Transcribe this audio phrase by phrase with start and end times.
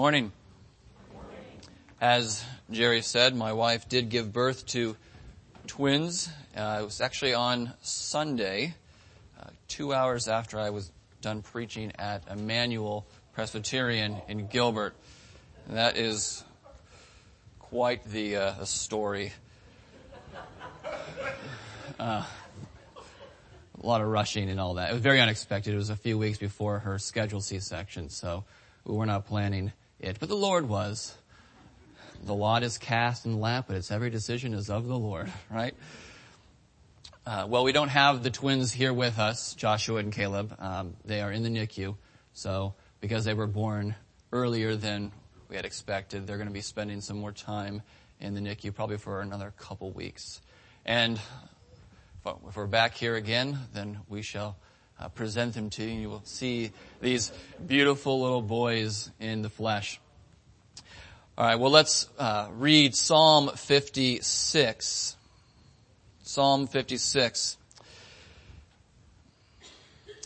[0.00, 0.32] Morning.
[2.00, 4.96] As Jerry said, my wife did give birth to
[5.66, 6.30] twins.
[6.56, 8.72] Uh, it was actually on Sunday,
[9.38, 10.90] uh, two hours after I was
[11.20, 14.94] done preaching at Emmanuel Presbyterian in Gilbert.
[15.68, 16.44] And that is
[17.58, 19.32] quite the, uh, story.
[21.98, 22.24] Uh,
[23.82, 24.88] a lot of rushing and all that.
[24.88, 25.74] It was very unexpected.
[25.74, 28.44] It was a few weeks before her scheduled C-section, so
[28.86, 31.14] we were not planning it, but the Lord was.
[32.22, 35.32] The lot is cast in the lap, but its every decision is of the Lord,
[35.50, 35.74] right?
[37.24, 40.54] Uh, well, we don't have the twins here with us, Joshua and Caleb.
[40.58, 41.96] Um, they are in the NICU,
[42.32, 43.94] so because they were born
[44.32, 45.12] earlier than
[45.48, 47.82] we had expected, they're going to be spending some more time
[48.20, 50.40] in the NICU, probably for another couple weeks.
[50.84, 51.20] And
[52.48, 54.56] if we're back here again, then we shall
[55.00, 55.90] uh, present them to you.
[55.90, 57.32] and You will see these
[57.66, 60.00] beautiful little boys in the flesh.
[61.38, 65.16] All right, well, let's uh, read Psalm 56.
[66.22, 67.56] Psalm 56.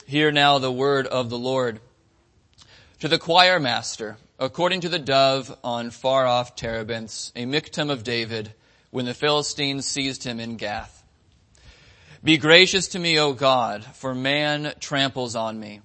[0.06, 1.80] Hear now the word of the Lord.
[3.00, 8.02] To the choir master, according to the dove on far off terebinths, a miktam of
[8.02, 8.52] David,
[8.90, 10.93] when the Philistines seized him in Gath.
[12.24, 15.82] Be gracious to me, O God, for man tramples on me.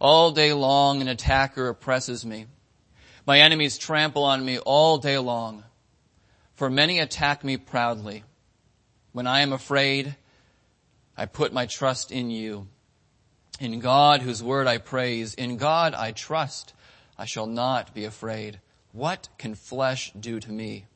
[0.00, 2.46] All day long an attacker oppresses me.
[3.26, 5.62] My enemies trample on me all day long,
[6.54, 8.24] for many attack me proudly.
[9.12, 10.16] When I am afraid,
[11.18, 12.66] I put my trust in you.
[13.60, 16.72] In God, whose word I praise, in God I trust,
[17.18, 18.58] I shall not be afraid.
[18.92, 20.86] What can flesh do to me?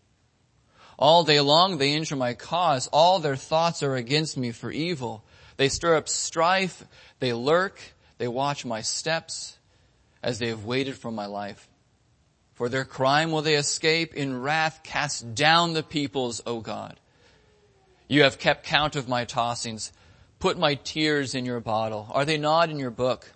[0.98, 2.88] All day long they injure my cause.
[2.88, 5.22] All their thoughts are against me for evil.
[5.56, 6.84] They stir up strife.
[7.20, 7.80] They lurk.
[8.18, 9.56] They watch my steps
[10.22, 11.68] as they have waited for my life.
[12.54, 14.14] For their crime will they escape.
[14.14, 16.98] In wrath cast down the peoples, O God.
[18.08, 19.92] You have kept count of my tossings.
[20.40, 22.08] Put my tears in your bottle.
[22.10, 23.30] Are they not in your book?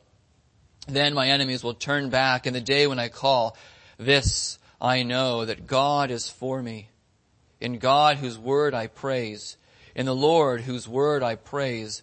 [0.89, 3.57] Then my enemies will turn back in the day when I call.
[3.99, 6.89] This I know that God is for me.
[7.63, 9.57] In God whose word I praise.
[9.95, 12.03] In the Lord whose word I praise.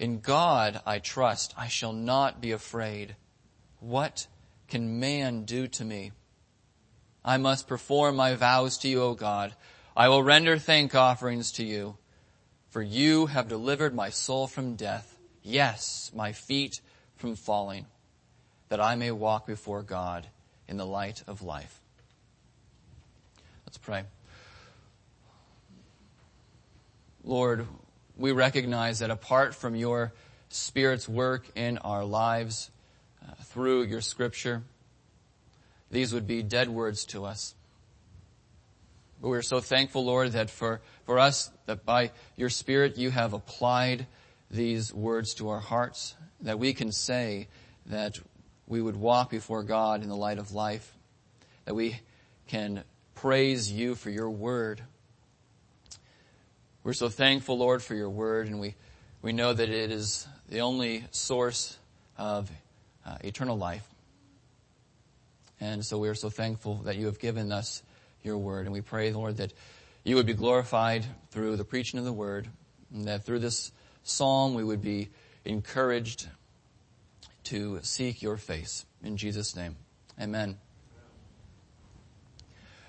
[0.00, 1.54] In God I trust.
[1.56, 3.14] I shall not be afraid.
[3.78, 4.26] What
[4.66, 6.10] can man do to me?
[7.24, 9.54] I must perform my vows to you, O God.
[9.96, 11.98] I will render thank offerings to you.
[12.70, 15.16] For you have delivered my soul from death.
[15.40, 16.80] Yes, my feet
[17.14, 17.86] from falling,
[18.70, 20.26] that I may walk before God
[20.66, 21.80] in the light of life.
[23.64, 24.02] Let's pray.
[27.26, 27.66] Lord,
[28.16, 30.12] we recognize that apart from your
[30.48, 32.70] Spirit's work in our lives
[33.20, 34.62] uh, through your scripture,
[35.90, 37.56] these would be dead words to us.
[39.20, 43.32] But we're so thankful, Lord, that for, for us, that by your Spirit you have
[43.32, 44.06] applied
[44.48, 47.48] these words to our hearts, that we can say
[47.86, 48.20] that
[48.68, 50.94] we would walk before God in the light of life,
[51.64, 51.98] that we
[52.46, 52.84] can
[53.16, 54.82] praise you for your word,
[56.86, 58.76] we're so thankful, Lord, for your word, and we,
[59.20, 61.76] we know that it is the only source
[62.16, 62.48] of
[63.04, 63.84] uh, eternal life.
[65.60, 67.82] And so we are so thankful that you have given us
[68.22, 68.66] your word.
[68.66, 69.52] And we pray, Lord, that
[70.04, 72.46] you would be glorified through the preaching of the word,
[72.94, 73.72] and that through this
[74.04, 75.08] psalm we would be
[75.44, 76.28] encouraged
[77.42, 78.86] to seek your face.
[79.02, 79.74] In Jesus' name,
[80.20, 80.56] amen.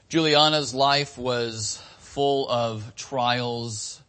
[0.07, 1.81] Juliana's life was
[2.17, 4.01] full of trials,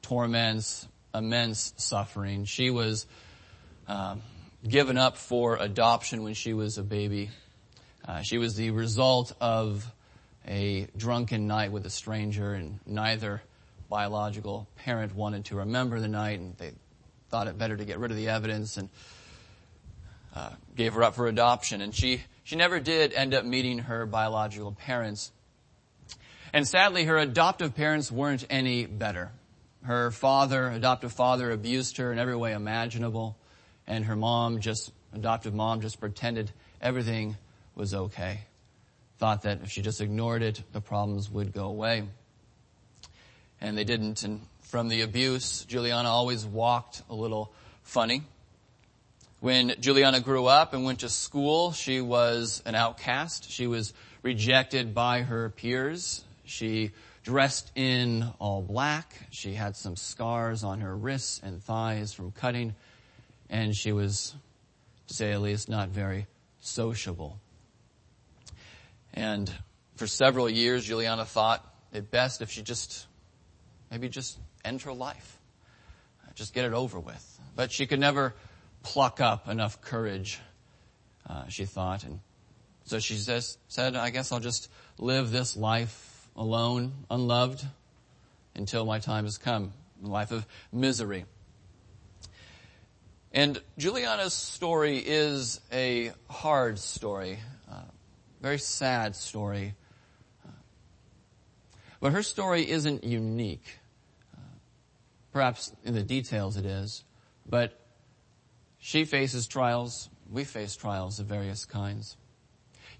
[0.00, 2.46] torments, immense suffering.
[2.46, 3.06] She was
[3.86, 4.22] um,
[4.66, 7.28] given up for adoption when she was a baby.
[8.08, 9.84] Uh, she was the result of
[10.48, 13.42] a drunken night with a stranger, and neither
[13.90, 16.72] biological parent wanted to remember the night, and they
[17.28, 18.88] thought it better to get rid of the evidence and
[20.34, 21.82] uh, gave her up for adoption.
[21.82, 25.30] And she she never did end up meeting her biological parents.
[26.52, 29.30] And sadly, her adoptive parents weren't any better.
[29.82, 33.36] Her father, adoptive father, abused her in every way imaginable,
[33.86, 36.50] and her mom just, adoptive mom just pretended
[36.80, 37.36] everything
[37.74, 38.40] was okay.
[39.18, 42.04] Thought that if she just ignored it, the problems would go away.
[43.60, 48.22] And they didn't, and from the abuse, Juliana always walked a little funny.
[49.40, 53.50] When Juliana grew up and went to school, she was an outcast.
[53.50, 56.22] She was rejected by her peers.
[56.50, 56.90] She
[57.22, 59.14] dressed in all black.
[59.30, 62.74] She had some scars on her wrists and thighs from cutting,
[63.48, 64.34] and she was,
[65.06, 66.26] to say at least, not very
[66.58, 67.38] sociable.
[69.14, 69.50] And
[69.94, 73.06] for several years, Juliana thought it best if she just,
[73.88, 75.38] maybe just end her life.
[76.34, 77.40] Just get it over with.
[77.54, 78.34] But she could never
[78.82, 80.40] pluck up enough courage,
[81.28, 82.02] uh, she thought.
[82.02, 82.18] And
[82.86, 84.68] so she says, said, I guess I'll just
[84.98, 87.64] live this life alone, unloved,
[88.54, 89.72] until my time has come.
[90.04, 91.24] A life of misery.
[93.32, 97.38] And Juliana's story is a hard story,
[97.70, 97.82] uh,
[98.40, 99.74] very sad story.
[102.00, 103.78] But her story isn't unique.
[104.34, 104.40] Uh,
[105.32, 107.04] perhaps in the details it is,
[107.46, 107.78] but
[108.78, 110.08] she faces trials.
[110.28, 112.16] We face trials of various kinds.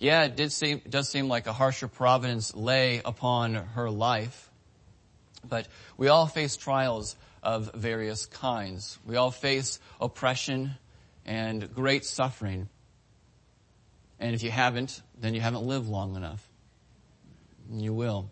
[0.00, 4.50] Yeah, it did seem, does seem like a harsher providence lay upon her life,
[5.46, 5.68] but
[5.98, 8.98] we all face trials of various kinds.
[9.06, 10.72] We all face oppression
[11.26, 12.70] and great suffering.
[14.18, 16.48] And if you haven't, then you haven't lived long enough.
[17.70, 18.30] You will.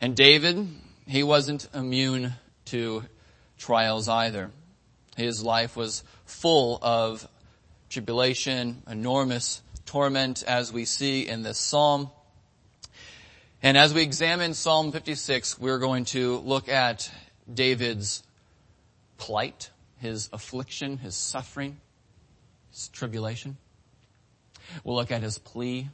[0.00, 0.68] And David,
[1.06, 2.32] he wasn't immune
[2.66, 3.04] to
[3.58, 4.52] trials either.
[5.18, 7.28] His life was full of
[7.88, 12.10] tribulation, enormous torment as we see in this psalm.
[13.62, 17.10] And as we examine Psalm 56, we're going to look at
[17.52, 18.22] David's
[19.16, 21.78] plight, his affliction, his suffering,
[22.70, 23.56] his tribulation.
[24.84, 25.88] We'll look at his plea,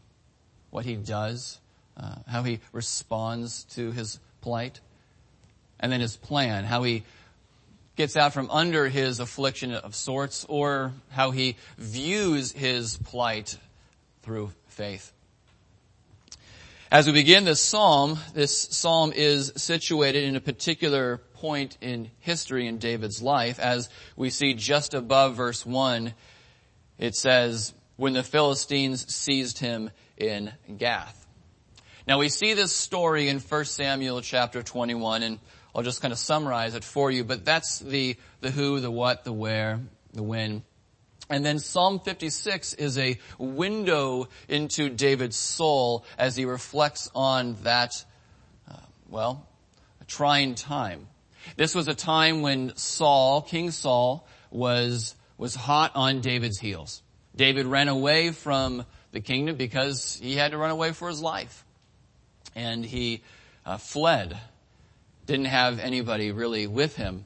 [0.71, 1.61] what he does,
[1.97, 4.81] uh, how he responds to his plight,
[5.79, 7.05] and then his plan, how he
[7.97, 13.59] gets out from under his affliction of sorts, or how he views his plight
[14.23, 15.13] through faith.
[16.91, 22.67] As we begin this psalm, this psalm is situated in a particular point in history
[22.67, 23.59] in David's life.
[23.59, 26.13] As we see just above verse 1,
[26.99, 31.27] it says, when the Philistines seized him in Gath.
[32.07, 35.39] Now we see this story in 1 Samuel chapter 21 and
[35.75, 39.25] I'll just kind of summarize it for you, but that's the, the who, the what,
[39.25, 39.81] the where,
[40.13, 40.63] the when.
[41.31, 48.05] And then Psalm 56 is a window into David's soul as he reflects on that,
[48.71, 48.77] uh,
[49.09, 49.47] well,
[50.01, 51.07] a trying time.
[51.57, 57.03] This was a time when Saul, King Saul, was, was hot on David's heels.
[57.35, 61.65] David ran away from the kingdom because he had to run away for his life.
[62.55, 63.23] And he
[63.65, 64.37] uh, fled.
[65.27, 67.25] Didn't have anybody really with him.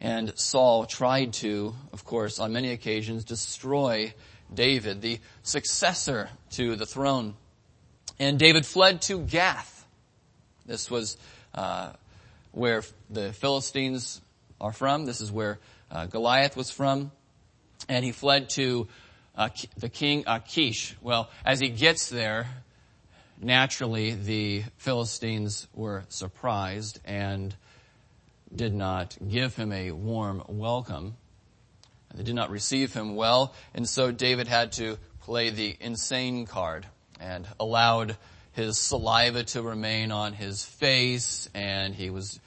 [0.00, 4.14] And Saul tried to, of course, on many occasions destroy
[4.52, 7.34] David, the successor to the throne.
[8.18, 9.86] And David fled to Gath.
[10.66, 11.16] This was
[11.54, 11.92] uh,
[12.52, 14.20] where the Philistines
[14.60, 15.04] are from.
[15.04, 15.58] This is where
[15.90, 17.12] uh, Goliath was from.
[17.88, 18.88] And he fled to
[19.36, 20.96] uh, the king Achish.
[21.02, 22.46] Well, as he gets there,
[23.40, 27.54] naturally the Philistines were surprised and
[28.54, 31.16] did not give him a warm welcome.
[32.14, 36.86] They did not receive him well, and so David had to play the insane card
[37.20, 38.16] and allowed
[38.52, 42.40] his saliva to remain on his face, and he was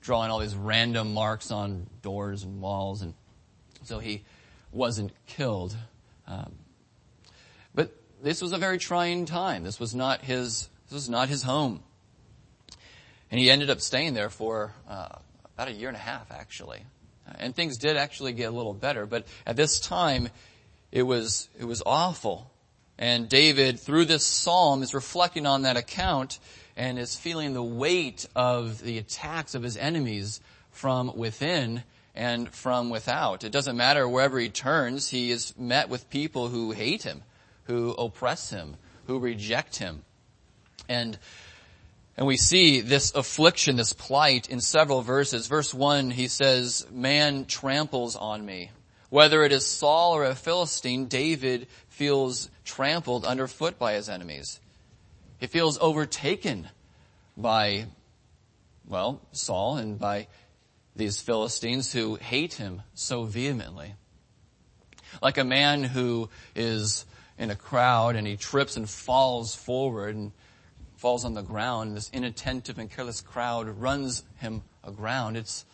[0.00, 3.14] drawing all these random marks on doors and walls, and
[3.82, 4.22] so he
[4.70, 5.76] wasn't killed.
[6.28, 6.54] Um,
[7.74, 7.92] but
[8.22, 9.64] this was a very trying time.
[9.64, 10.68] This was not his.
[10.86, 11.82] This was not his home,
[13.30, 15.16] and he ended up staying there for uh,
[15.62, 16.80] about a year and a half actually.
[17.28, 20.28] Uh, and things did actually get a little better, but at this time,
[20.90, 22.50] it was, it was awful.
[22.98, 26.40] And David, through this psalm, is reflecting on that account
[26.76, 30.40] and is feeling the weight of the attacks of his enemies
[30.72, 33.44] from within and from without.
[33.44, 37.22] It doesn't matter wherever he turns, he is met with people who hate him,
[37.64, 38.74] who oppress him,
[39.06, 40.02] who reject him.
[40.88, 41.18] And
[42.22, 45.48] and we see this affliction, this plight in several verses.
[45.48, 48.70] Verse 1, he says, man tramples on me.
[49.10, 54.60] Whether it is Saul or a Philistine, David feels trampled underfoot by his enemies.
[55.40, 56.68] He feels overtaken
[57.36, 57.86] by,
[58.86, 60.28] well, Saul and by
[60.94, 63.96] these Philistines who hate him so vehemently.
[65.20, 67.04] Like a man who is
[67.36, 70.30] in a crowd and he trips and falls forward and
[71.02, 71.96] falls on the ground.
[71.96, 75.36] This inattentive and careless crowd runs him aground.
[75.36, 75.64] It's,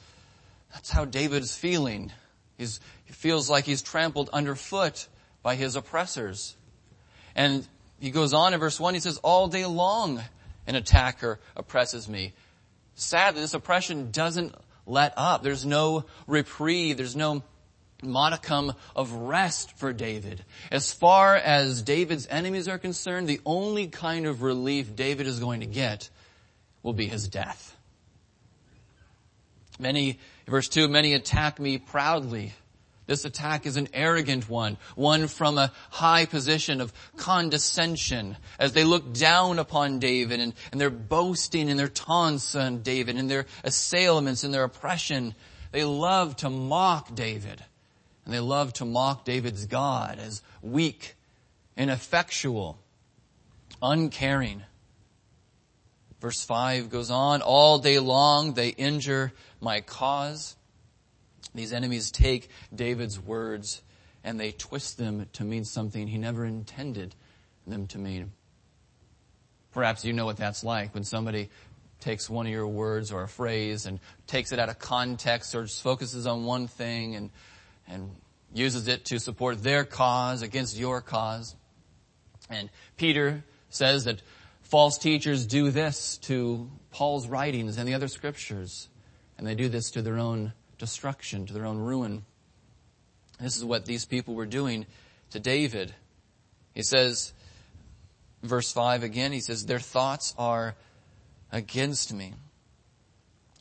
[0.72, 2.10] that's how David is feeling.
[2.56, 5.06] He's, he feels like he's trampled underfoot
[5.42, 6.56] by his oppressors.
[7.36, 7.68] And
[8.00, 10.22] he goes on in verse 1, he says, all day long
[10.66, 12.32] an attacker oppresses me.
[12.94, 14.54] Sadly, this oppression doesn't
[14.86, 15.42] let up.
[15.42, 16.96] There's no reprieve.
[16.96, 17.42] There's no
[18.02, 20.44] modicum of rest for David.
[20.70, 25.60] As far as David's enemies are concerned, the only kind of relief David is going
[25.60, 26.08] to get
[26.82, 27.76] will be his death.
[29.80, 32.52] Many, verse 2, many attack me proudly.
[33.06, 38.84] This attack is an arrogant one, one from a high position of condescension as they
[38.84, 43.46] look down upon David and, and they're boasting and their taunts on David and their
[43.64, 45.34] assailments and their oppression.
[45.72, 47.64] They love to mock David
[48.28, 51.14] and they love to mock David's God as weak,
[51.78, 52.78] ineffectual,
[53.80, 54.64] uncaring.
[56.20, 59.32] Verse 5 goes on, all day long they injure
[59.62, 60.56] my cause.
[61.54, 63.80] These enemies take David's words
[64.22, 67.14] and they twist them to mean something he never intended
[67.66, 68.32] them to mean.
[69.72, 71.48] Perhaps you know what that's like when somebody
[72.00, 75.62] takes one of your words or a phrase and takes it out of context or
[75.62, 77.30] just focuses on one thing and,
[77.88, 78.10] and
[78.52, 81.56] uses it to support their cause against your cause.
[82.50, 84.22] And Peter says that
[84.62, 88.88] false teachers do this to Paul's writings and the other scriptures.
[89.36, 92.24] And they do this to their own destruction, to their own ruin.
[93.40, 94.86] This is what these people were doing
[95.30, 95.94] to David.
[96.74, 97.32] He says,
[98.42, 100.74] verse 5 again, he says, their thoughts are
[101.52, 102.34] against me.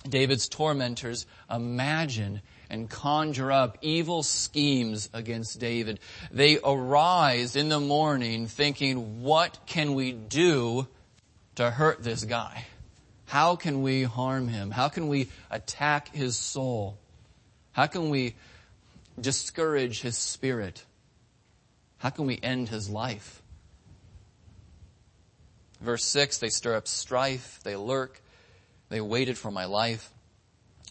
[0.08, 6.00] David's tormentors imagine and conjure up evil schemes against David.
[6.32, 10.88] They arise in the morning thinking, what can we do
[11.56, 12.66] to hurt this guy?
[13.26, 14.72] How can we harm him?
[14.72, 16.98] How can we attack his soul?
[17.72, 18.36] How can we
[19.20, 20.84] discourage his spirit?
[21.98, 23.42] How can we end his life?
[25.82, 28.22] Verse 6, they stir up strife, they lurk,
[28.90, 30.10] they waited for my life.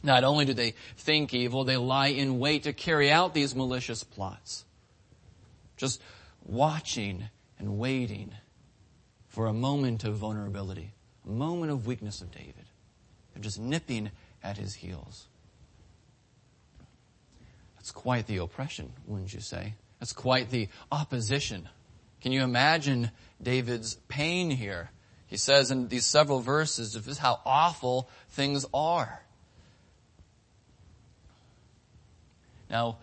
[0.02, 4.04] Not only do they think evil, they lie in wait to carry out these malicious
[4.04, 4.64] plots.
[5.76, 6.00] Just
[6.44, 8.32] watching and waiting
[9.28, 10.92] for a moment of vulnerability,
[11.26, 12.54] a moment of weakness of David.
[13.34, 14.10] They're just nipping
[14.42, 15.26] at his heels.
[17.76, 19.74] That's quite the oppression, wouldn't you say?
[20.00, 21.68] That's quite the opposition.
[22.20, 23.10] Can you imagine
[23.42, 24.90] David's pain here?
[25.26, 29.20] He says in these several verses, this is how awful things are.
[32.68, 32.98] Now,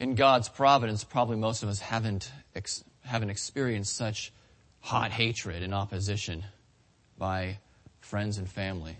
[0.00, 4.32] in God's providence, probably most of us haven't, ex- haven't experienced such
[4.80, 6.44] hot hatred and opposition
[7.16, 7.58] by
[8.00, 8.96] friends and family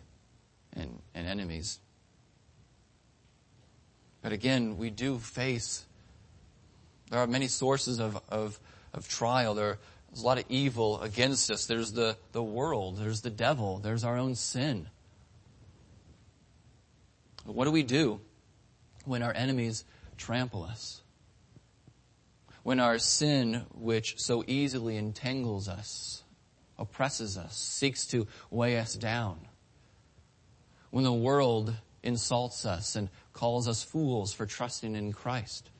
[0.72, 1.78] and, and enemies.
[4.22, 5.84] But again, we do face,
[7.10, 8.58] there are many sources of, of,
[8.94, 9.54] of trial.
[9.54, 9.78] There,
[10.08, 11.66] there's a lot of evil against us.
[11.66, 12.96] There's the, the world.
[12.96, 13.78] There's the devil.
[13.78, 14.86] There's our own sin.
[17.44, 18.20] But what do we do
[19.04, 19.84] when our enemies
[20.16, 21.02] trample us?
[22.62, 26.22] When our sin, which so easily entangles us,
[26.78, 29.38] oppresses us, seeks to weigh us down?
[30.90, 35.70] When the world insults us and calls us fools for trusting in Christ?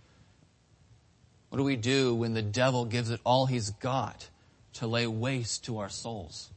[1.49, 4.29] What do we do when the devil gives it all he's got
[4.75, 6.51] to lay waste to our souls?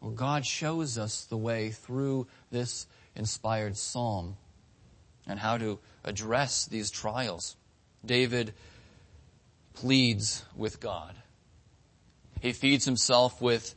[0.00, 2.86] Well, God shows us the way through this
[3.16, 4.36] inspired psalm
[5.26, 7.56] and how to address these trials.
[8.04, 8.52] David
[9.74, 11.14] pleads with God.
[12.40, 13.74] He feeds himself with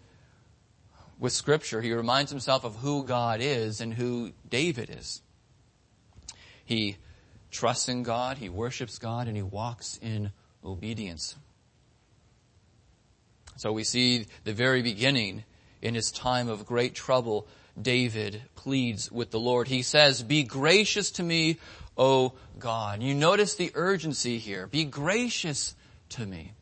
[1.20, 1.82] with scripture.
[1.82, 5.22] He reminds himself of who God is and who David is.
[6.64, 6.98] He
[7.50, 10.32] trusts in God, he worships God, and he walks in
[10.64, 11.36] obedience.
[13.56, 15.44] So we see the very beginning
[15.82, 17.48] in his time of great trouble,
[17.80, 19.68] David pleads with the Lord.
[19.68, 21.58] He says, be gracious to me,
[21.98, 23.04] O God.
[23.04, 24.68] You notice the urgency here.
[24.68, 25.76] Be gracious
[26.10, 26.54] to me.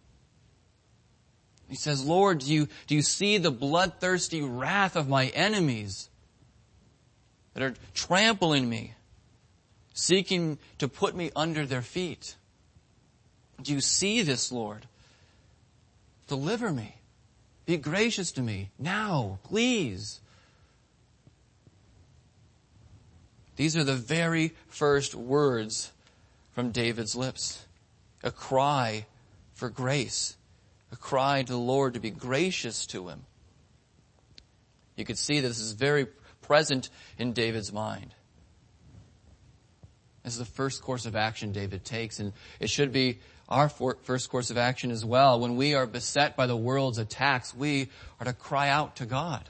[1.68, 6.10] He says, Lord, do you, do you see the bloodthirsty wrath of my enemies
[7.54, 8.94] that are trampling me,
[9.94, 12.36] seeking to put me under their feet?
[13.62, 14.86] Do you see this, Lord?
[16.28, 16.96] Deliver me.
[17.66, 20.20] Be gracious to me now, please.
[23.56, 25.92] These are the very first words
[26.54, 27.66] from David's lips.
[28.24, 29.06] A cry
[29.54, 30.36] for grace
[30.96, 33.24] a cry to the Lord to be gracious to him.
[34.96, 36.08] You could see this is very
[36.42, 38.16] present in David's mind.
[40.24, 42.32] This is the first course of action David takes, and
[42.62, 43.20] it should be
[43.50, 45.40] our first course of action as well.
[45.40, 49.44] When we are beset by the world's attacks, we are to cry out to God.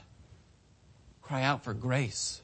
[1.22, 2.42] Cry out for grace.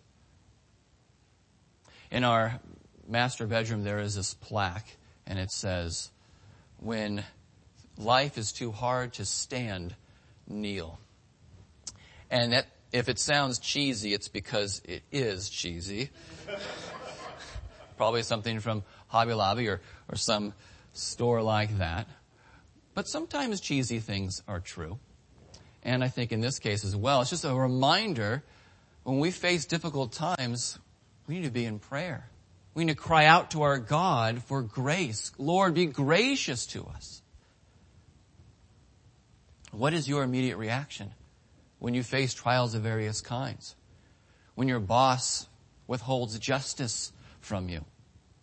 [2.12, 2.60] In our
[3.08, 6.10] master bedroom there is this plaque and it says,
[6.78, 7.24] when
[7.96, 9.94] life is too hard to stand,
[10.46, 10.98] kneel.
[12.30, 16.10] And that, if it sounds cheesy, it's because it is cheesy.
[17.96, 20.52] Probably something from Hobby Lobby or, or some
[20.92, 22.08] store like that.
[22.92, 24.98] But sometimes cheesy things are true.
[25.82, 28.42] And I think in this case as well, it's just a reminder
[29.02, 30.78] when we face difficult times,
[31.32, 32.28] we need to be in prayer.
[32.74, 35.32] We need to cry out to our God for grace.
[35.38, 37.22] Lord, be gracious to us.
[39.70, 41.10] What is your immediate reaction
[41.78, 43.74] when you face trials of various kinds?
[44.56, 45.48] When your boss
[45.86, 47.82] withholds justice from you?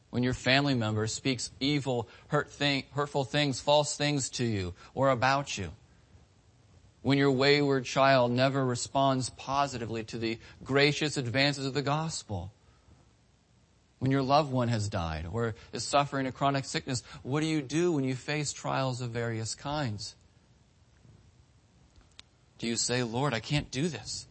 [0.09, 5.09] When your family member speaks evil, hurt thing, hurtful things, false things to you or
[5.09, 5.69] about you?
[7.03, 12.51] When your wayward child never responds positively to the gracious advances of the gospel?
[13.99, 17.61] When your loved one has died or is suffering a chronic sickness, what do you
[17.61, 20.15] do when you face trials of various kinds?
[22.59, 24.25] Do you say, Lord, I can't do this.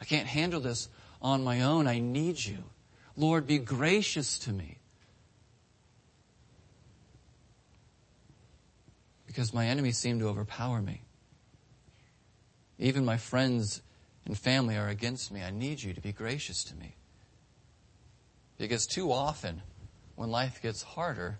[0.00, 0.88] I can't handle this
[1.20, 1.88] on my own.
[1.88, 2.58] I need you.
[3.16, 4.78] Lord, be gracious to me.
[9.26, 11.02] Because my enemies seem to overpower me.
[12.78, 13.82] Even my friends
[14.24, 15.42] and family are against me.
[15.42, 16.94] I need you to be gracious to me.
[18.58, 19.62] Because too often,
[20.16, 21.38] when life gets harder,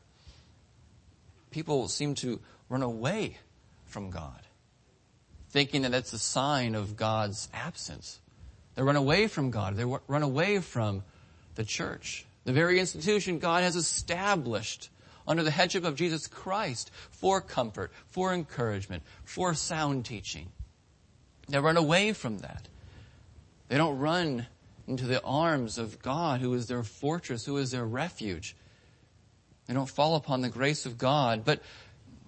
[1.50, 3.38] people seem to run away
[3.86, 4.40] from God,
[5.50, 8.20] thinking that that's a sign of God's absence.
[8.76, 9.76] They run away from God.
[9.76, 11.02] They run away from
[11.56, 14.90] the church, the very institution God has established
[15.26, 20.52] under the headship of Jesus Christ for comfort, for encouragement, for sound teaching.
[21.48, 22.68] They run away from that.
[23.68, 24.46] They don't run
[24.88, 28.56] into the arms of God, who is their fortress, who is their refuge.
[29.66, 31.44] They don't fall upon the grace of God.
[31.44, 31.62] But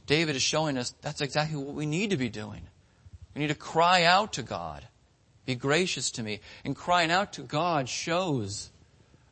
[0.07, 2.63] David is showing us that's exactly what we need to be doing.
[3.35, 4.87] We need to cry out to God.
[5.47, 6.41] Be gracious to me.
[6.65, 8.71] And crying out to God shows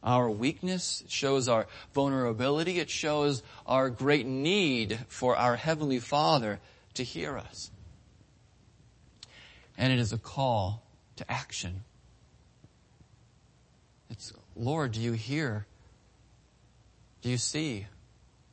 [0.02, 6.60] our weakness, it shows our vulnerability, it shows our great need for our Heavenly Father
[6.94, 7.70] to hear us.
[9.76, 10.82] And it is a call
[11.16, 11.84] to action.
[14.10, 15.66] It's, Lord, do you hear?
[17.22, 17.86] Do you see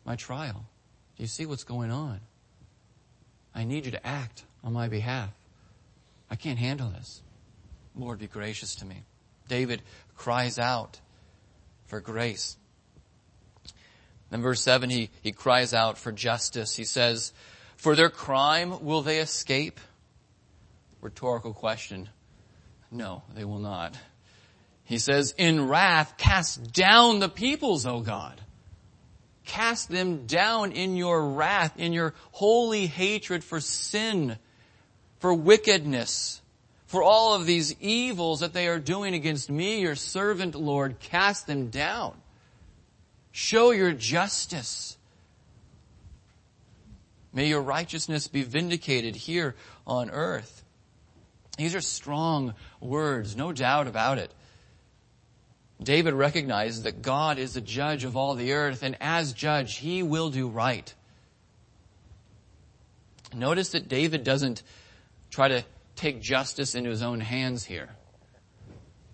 [0.06, 0.66] my trial?
[1.16, 2.20] Do you see what's going on?
[3.54, 5.30] I need you to act on my behalf.
[6.30, 7.22] I can't handle this.
[7.96, 9.04] Lord, be gracious to me.
[9.48, 9.82] David
[10.18, 11.00] cries out
[11.86, 12.58] for grace.
[14.32, 16.76] In verse 7, he, he cries out for justice.
[16.76, 17.32] He says,
[17.78, 19.80] For their crime will they escape?
[21.00, 22.10] Rhetorical question.
[22.92, 23.96] No, they will not.
[24.86, 28.40] He says, in wrath, cast down the peoples, O God.
[29.44, 34.38] Cast them down in your wrath, in your holy hatred for sin,
[35.20, 36.42] for wickedness,
[36.86, 41.00] for all of these evils that they are doing against me, your servant, Lord.
[41.00, 42.16] Cast them down.
[43.32, 44.98] Show your justice.
[47.34, 50.64] May your righteousness be vindicated here on earth.
[51.58, 54.32] These are strong words, no doubt about it.
[55.82, 60.04] David recognizes that God is the judge of all the earth, and as judge, he
[60.04, 60.94] will do right.
[63.34, 64.64] Notice that David doesn't
[65.30, 67.90] try to take justice into his own hands here.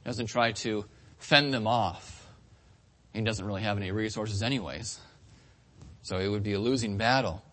[0.04, 0.86] He doesn't try to
[1.17, 2.28] fend them off.
[3.13, 5.00] He doesn't really have any resources anyways.
[6.04, 7.43] So it would be a losing battle.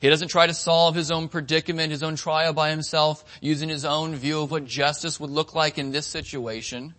[0.00, 3.84] He doesn't try to solve his own predicament, his own trial by himself, using his
[3.84, 6.94] own view of what justice would look like in this situation.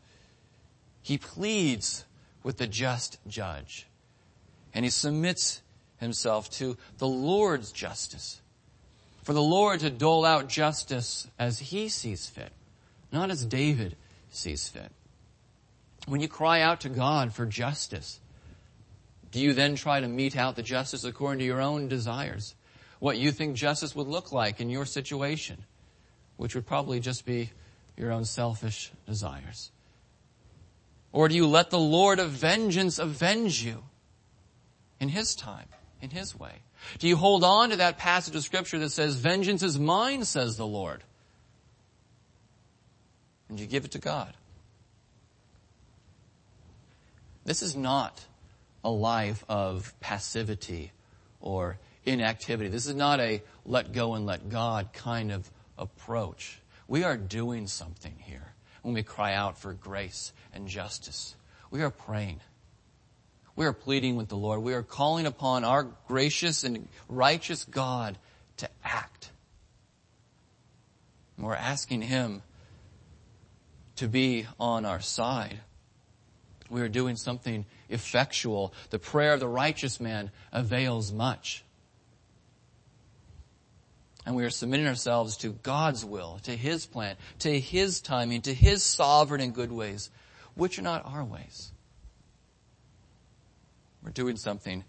[1.01, 2.05] He pleads
[2.43, 3.88] with the just judge.
[4.73, 5.62] And he submits
[5.97, 8.41] himself to the Lord's justice.
[9.23, 12.51] For the Lord to dole out justice as he sees fit,
[13.12, 13.95] not as David
[14.31, 14.91] sees fit.
[16.07, 18.19] When you cry out to God for justice,
[19.31, 22.55] do you then try to mete out the justice according to your own desires?
[22.99, 25.63] What you think justice would look like in your situation,
[26.38, 27.51] which would probably just be
[27.95, 29.71] your own selfish desires?
[31.11, 33.83] Or do you let the Lord of vengeance avenge you
[34.99, 35.67] in His time,
[36.01, 36.53] in His way?
[36.99, 40.55] Do you hold on to that passage of scripture that says, vengeance is mine, says
[40.57, 41.03] the Lord?
[43.49, 44.33] And you give it to God.
[47.45, 48.23] This is not
[48.83, 50.91] a life of passivity
[51.41, 52.69] or inactivity.
[52.69, 56.59] This is not a let go and let God kind of approach.
[56.87, 58.48] We are doing something here
[58.81, 61.35] when we cry out for grace and justice.
[61.71, 62.39] We are praying.
[63.55, 64.61] We are pleading with the Lord.
[64.61, 68.17] We are calling upon our gracious and righteous God
[68.57, 69.31] to act.
[71.35, 72.41] And we're asking Him
[73.97, 75.59] to be on our side.
[76.69, 78.73] We are doing something effectual.
[78.91, 81.63] The prayer of the righteous man avails much.
[84.29, 88.53] And we are submitting ourselves to God's will, to His plan, to His timing, to
[88.53, 90.11] His sovereign and good ways,
[90.53, 91.71] which are not our ways.
[94.03, 94.83] We're doing something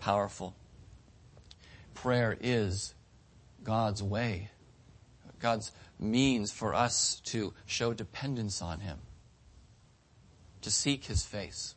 [0.00, 0.56] powerful.
[1.94, 2.94] Prayer is
[3.62, 4.50] God's way,
[5.38, 8.98] God's means for us to show dependence on Him,
[10.62, 11.76] to seek His face,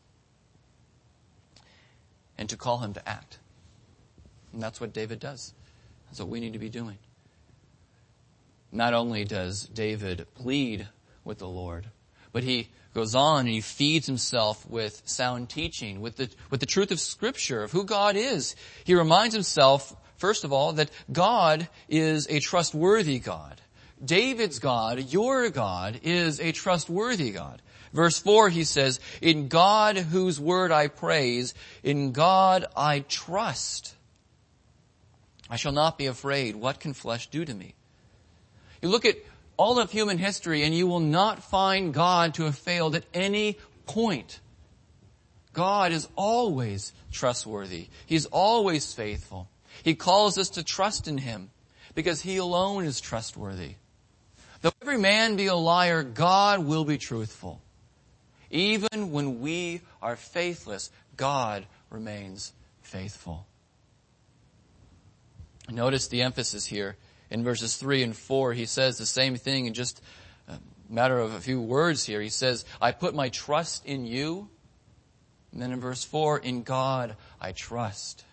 [2.39, 3.38] and to call Him to act.
[4.51, 5.53] And that's what David does.
[6.17, 6.97] That's what we need to be doing.
[8.71, 10.88] Not only does David plead
[11.23, 11.86] with the Lord,
[12.32, 16.65] but he goes on and he feeds himself with sound teaching, with the, with the
[16.65, 18.56] truth of scripture, of who God is.
[18.84, 23.62] He reminds himself, first of all, that God is a trustworthy God.
[24.03, 27.62] David's God, your God, is a trustworthy God.
[27.93, 31.53] Verse 4 he says, In God whose word I praise,
[31.84, 33.93] in God I trust.
[35.49, 36.55] I shall not be afraid.
[36.55, 37.73] What can flesh do to me?
[38.81, 39.17] You look at
[39.57, 43.57] all of human history and you will not find God to have failed at any
[43.86, 44.39] point.
[45.53, 47.88] God is always trustworthy.
[48.05, 49.49] He's always faithful.
[49.83, 51.49] He calls us to trust in Him
[51.95, 53.75] because He alone is trustworthy.
[54.62, 57.62] Though every man be a liar, God will be truthful.
[58.51, 63.45] Even when we are faithless, God remains faithful.
[65.69, 66.95] Notice the emphasis here
[67.30, 70.01] in verses 3 and 4, he says the same thing in just
[70.47, 70.58] a
[70.89, 72.21] matter of a few words here.
[72.21, 74.49] He says, I put my trust in you.
[75.51, 78.23] And then in verse 4, in God I trust.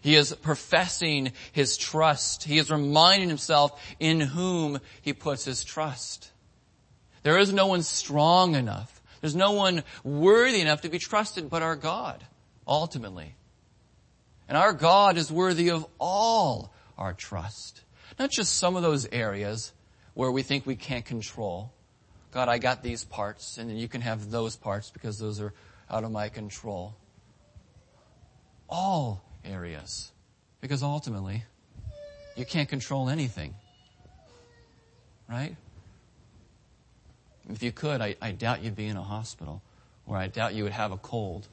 [0.00, 2.44] He is professing his trust.
[2.44, 6.30] He is reminding himself in whom he puts his trust.
[7.22, 9.02] There is no one strong enough.
[9.20, 12.24] There's no one worthy enough to be trusted but our God,
[12.66, 13.34] ultimately.
[14.50, 17.82] And our God is worthy of all our trust.
[18.18, 19.72] Not just some of those areas
[20.14, 21.72] where we think we can't control.
[22.32, 25.54] God, I got these parts, and then you can have those parts because those are
[25.88, 26.96] out of my control.
[28.68, 30.10] All areas.
[30.60, 31.44] Because ultimately,
[32.34, 33.54] you can't control anything.
[35.28, 35.54] Right?
[37.48, 39.62] If you could, I, I doubt you'd be in a hospital,
[40.08, 41.46] or I doubt you would have a cold.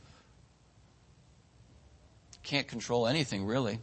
[2.48, 3.78] Can't control anything, really.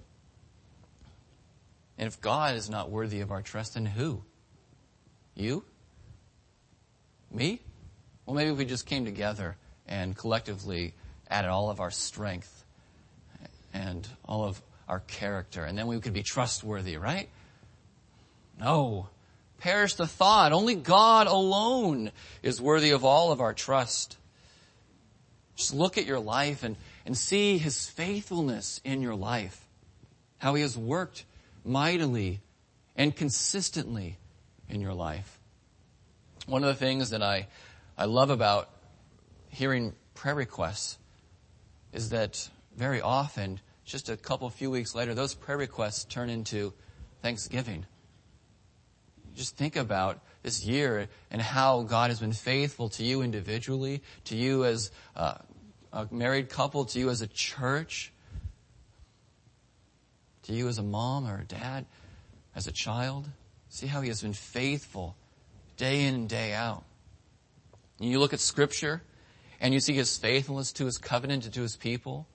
[1.98, 4.22] And if God is not worthy of our trust, then who?
[5.34, 5.64] You?
[7.30, 7.60] Me?
[8.24, 10.94] Well, maybe if we just came together and collectively
[11.28, 12.64] added all of our strength
[13.74, 17.28] and all of our character, and then we could be trustworthy, right?
[18.58, 19.08] No.
[19.58, 20.52] Perish the thought.
[20.52, 24.16] Only God alone is worthy of all of our trust.
[25.54, 29.66] Just look at your life and, and see His faithfulness in your life.
[30.38, 31.24] How He has worked
[31.64, 32.40] mightily
[32.96, 34.18] and consistently
[34.68, 35.38] in your life.
[36.46, 37.48] One of the things that I,
[37.96, 38.68] I love about
[39.48, 40.98] hearing prayer requests
[41.92, 46.72] is that very often, just a couple few weeks later, those prayer requests turn into
[47.22, 47.86] thanksgiving.
[49.34, 54.36] Just think about this year and how God has been faithful to you individually, to
[54.36, 55.40] you as a,
[55.94, 58.12] a married couple, to you as a church,
[60.42, 61.86] to you as a mom or a dad,
[62.54, 63.28] as a child.
[63.68, 65.16] See how he has been faithful
[65.76, 66.84] day in and day out.
[68.00, 69.02] And you look at scripture
[69.60, 72.26] and you see his faithfulness to his covenant and to his people.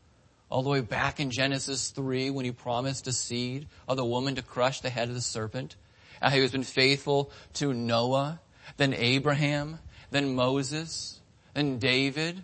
[0.50, 4.36] All the way back in Genesis 3 when he promised a seed of the woman
[4.36, 5.76] to crush the head of the serpent.
[6.22, 8.40] How he has been faithful to Noah,
[8.78, 9.80] then Abraham,
[10.12, 11.20] then Moses,
[11.54, 12.44] then David,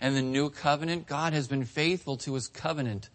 [0.00, 1.06] and the new covenant.
[1.06, 3.08] God has been faithful to his covenant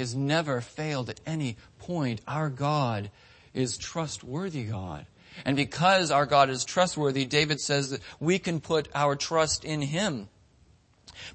[0.00, 2.20] has never failed at any point.
[2.26, 3.10] Our God
[3.54, 5.06] is trustworthy God.
[5.44, 9.80] And because our God is trustworthy, David says that we can put our trust in
[9.80, 10.28] Him.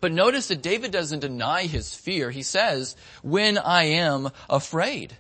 [0.01, 2.31] But notice that David doesn't deny his fear.
[2.31, 5.15] He says, when I am afraid.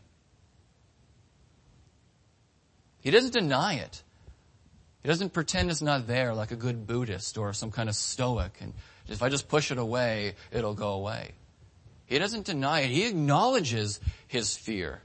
[2.99, 4.01] He doesn't deny it.
[5.03, 8.57] He doesn't pretend it's not there like a good Buddhist or some kind of stoic
[8.59, 8.73] and
[9.07, 11.31] if I just push it away, it'll go away.
[12.05, 12.89] He doesn't deny it.
[12.89, 15.01] He acknowledges his fear.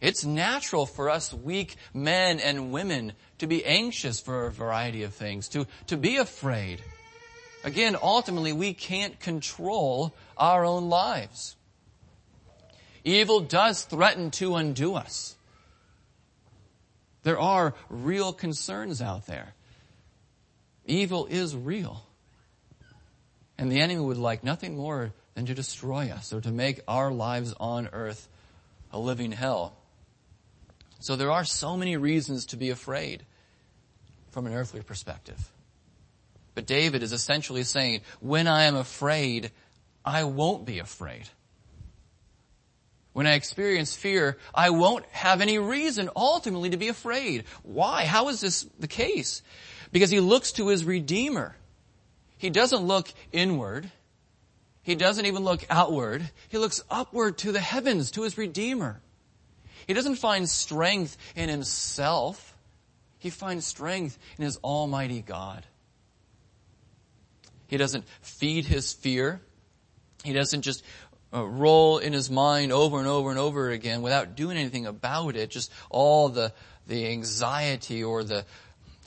[0.00, 5.14] It's natural for us weak men and women to be anxious for a variety of
[5.14, 6.82] things, to, to be afraid.
[7.64, 11.56] Again, ultimately, we can't control our own lives.
[13.04, 15.36] Evil does threaten to undo us.
[17.22, 19.54] There are real concerns out there.
[20.84, 22.04] Evil is real.
[23.56, 27.12] And the enemy would like nothing more than to destroy us or to make our
[27.12, 28.28] lives on earth
[28.92, 29.74] a living hell.
[31.00, 33.24] So there are so many reasons to be afraid
[34.30, 35.50] from an earthly perspective.
[36.54, 39.50] But David is essentially saying, when I am afraid,
[40.04, 41.28] I won't be afraid.
[43.12, 47.44] When I experience fear, I won't have any reason ultimately to be afraid.
[47.62, 48.04] Why?
[48.04, 49.42] How is this the case?
[49.92, 51.56] Because he looks to his Redeemer.
[52.44, 53.90] He doesn't look inward.
[54.82, 56.28] He doesn't even look outward.
[56.50, 59.00] He looks upward to the heavens, to his Redeemer.
[59.86, 62.54] He doesn't find strength in himself.
[63.18, 65.64] He finds strength in his Almighty God.
[67.66, 69.40] He doesn't feed his fear.
[70.22, 70.84] He doesn't just
[71.32, 75.34] uh, roll in his mind over and over and over again without doing anything about
[75.34, 76.52] it, just all the,
[76.86, 78.44] the anxiety or the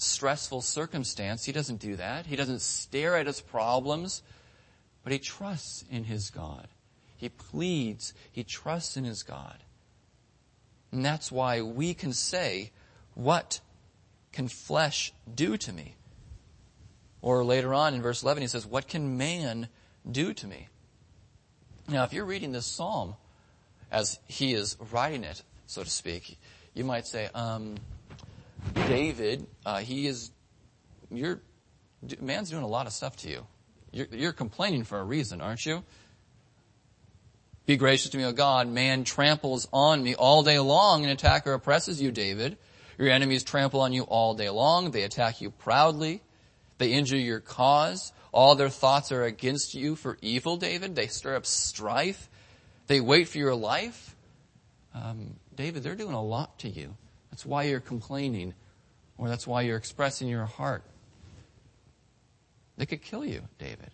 [0.01, 1.45] stressful circumstance.
[1.45, 2.25] He doesn't do that.
[2.25, 4.23] He doesn't stare at his problems,
[5.03, 6.67] but he trusts in his God.
[7.17, 8.13] He pleads.
[8.31, 9.57] He trusts in his God.
[10.91, 12.71] And that's why we can say,
[13.13, 13.59] what
[14.31, 15.95] can flesh do to me?
[17.21, 19.67] Or later on in verse 11, he says, what can man
[20.09, 20.67] do to me?
[21.89, 23.15] Now, if you're reading this psalm
[23.91, 26.37] as he is writing it, so to speak,
[26.73, 27.75] you might say, um,
[28.73, 30.31] David, uh, he is,
[31.11, 31.41] you're,
[32.21, 33.45] man's doing a lot of stuff to you.
[33.91, 35.83] You're, you're complaining for a reason, aren't you?
[37.65, 38.69] Be gracious to me, O God.
[38.69, 41.03] Man tramples on me all day long.
[41.03, 42.57] An attacker oppresses you, David.
[42.97, 44.91] Your enemies trample on you all day long.
[44.91, 46.21] They attack you proudly.
[46.77, 48.13] They injure your cause.
[48.31, 50.95] All their thoughts are against you for evil, David.
[50.95, 52.29] They stir up strife.
[52.87, 54.15] They wait for your life.
[54.95, 56.95] Um, David, they're doing a lot to you.
[57.37, 58.55] That's why you're complaining,
[59.19, 60.81] or that's why you're expressing your heart.
[62.77, 63.91] They could kill you, David.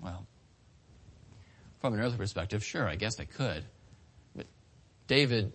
[0.00, 0.24] Well,
[1.80, 3.64] from an earthly perspective, sure, I guess they could.
[4.36, 4.46] But
[5.08, 5.52] David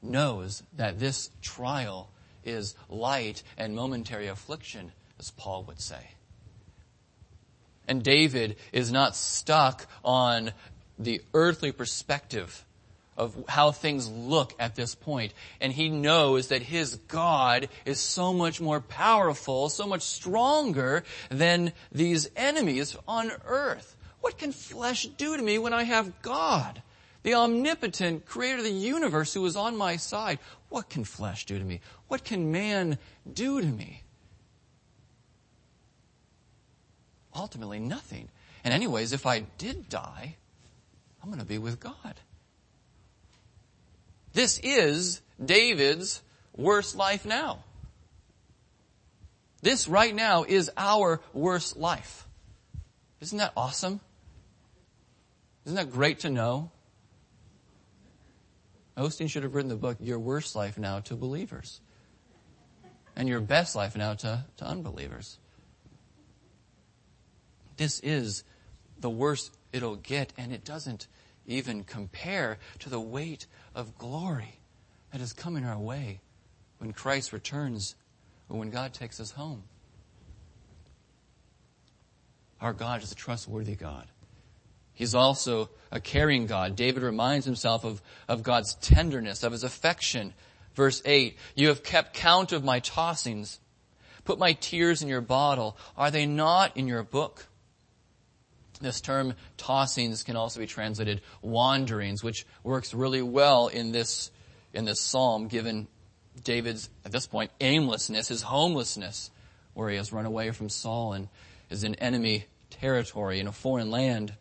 [0.00, 2.10] knows that this trial
[2.42, 6.12] is light and momentary affliction, as Paul would say.
[7.86, 10.52] And David is not stuck on
[10.98, 12.64] the earthly perspective
[13.18, 15.34] of how things look at this point.
[15.60, 21.72] And he knows that his God is so much more powerful, so much stronger than
[21.92, 23.96] these enemies on earth.
[24.20, 26.80] What can flesh do to me when I have God?
[27.24, 30.38] The omnipotent creator of the universe who is on my side.
[30.68, 31.80] What can flesh do to me?
[32.06, 32.98] What can man
[33.30, 34.04] do to me?
[37.34, 38.28] Ultimately, nothing.
[38.64, 40.36] And anyways, if I did die,
[41.22, 42.20] I'm going to be with God.
[44.32, 46.22] This is David's
[46.56, 47.64] worst life now.
[49.62, 52.26] This right now is our worst life.
[53.20, 54.00] Isn't that awesome?
[55.64, 56.70] Isn't that great to know?
[58.96, 61.80] Osteen should have written the book, Your Worst Life Now to Believers.
[63.14, 65.38] And Your Best Life Now to, to Unbelievers.
[67.76, 68.44] This is
[68.98, 71.06] the worst it'll get, and it doesn't
[71.48, 74.60] even compare to the weight of glory
[75.10, 76.20] that is coming our way
[76.78, 77.96] when Christ returns
[78.48, 79.64] or when God takes us home.
[82.60, 84.06] Our God is a trustworthy God.
[84.92, 86.76] He's also a caring God.
[86.76, 90.34] David reminds himself of, of God's tenderness, of his affection.
[90.74, 93.58] Verse 8, you have kept count of my tossings.
[94.24, 95.76] Put my tears in your bottle.
[95.96, 97.46] Are they not in your book?
[98.80, 104.30] This term tossings can also be translated wanderings, which works really well in this,
[104.72, 105.88] in this psalm given
[106.44, 109.30] David's, at this point, aimlessness, his homelessness,
[109.74, 111.28] where he has run away from Saul and
[111.70, 114.34] is in enemy territory in a foreign land.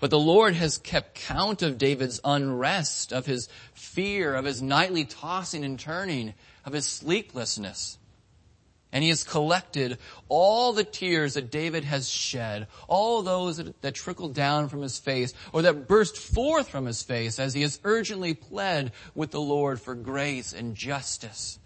[0.00, 5.04] But the Lord has kept count of David's unrest, of his fear, of his nightly
[5.04, 6.34] tossing and turning,
[6.64, 7.98] of his sleeplessness.
[8.92, 9.96] And he has collected
[10.28, 14.98] all the tears that David has shed, all those that, that trickled down from his
[14.98, 19.40] face, or that burst forth from his face as he has urgently pled with the
[19.40, 21.58] Lord for grace and justice,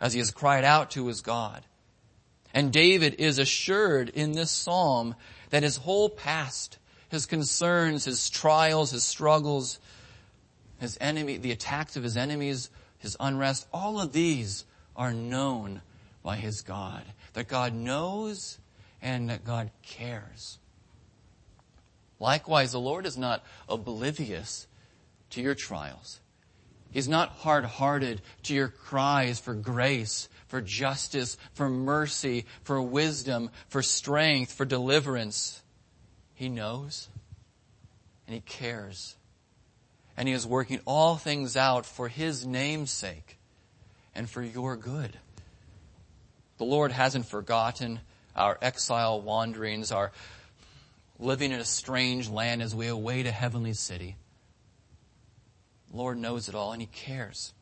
[0.00, 1.62] as he has cried out to his God.
[2.52, 5.14] And David is assured in this psalm
[5.50, 9.78] that his whole past, his concerns, his trials, his struggles,
[10.80, 14.64] his enemy, the attacks of his enemies, his unrest, all of these
[14.96, 15.80] are known
[16.24, 18.58] by his God, that God knows
[19.00, 20.58] and that God cares.
[22.18, 24.66] Likewise, the Lord is not oblivious
[25.30, 26.20] to your trials.
[26.90, 33.82] He's not hard-hearted to your cries for grace, for justice, for mercy, for wisdom, for
[33.82, 35.62] strength, for deliverance.
[36.34, 37.08] He knows
[38.26, 39.16] and he cares.
[40.16, 43.38] And he is working all things out for his name's sake
[44.14, 45.18] and for your good.
[46.58, 48.00] The Lord hasn't forgotten
[48.36, 50.12] our exile wanderings, our
[51.18, 54.16] living in a strange land as we await a heavenly city.
[55.90, 57.52] The Lord knows it all and he cares.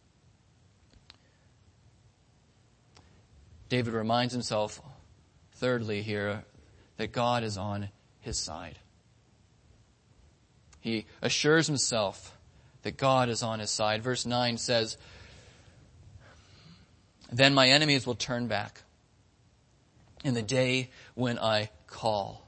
[3.69, 4.81] David reminds himself,
[5.53, 6.45] thirdly here,
[6.99, 7.89] that God is on
[8.21, 8.79] his side.
[10.81, 12.37] He assures himself
[12.83, 14.03] that God is on his side.
[14.03, 14.99] Verse 9 says,
[17.33, 18.83] Then my enemies will turn back
[20.23, 22.47] in the day when I call.